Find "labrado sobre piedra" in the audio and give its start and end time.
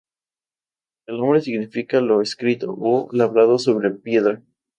3.11-4.41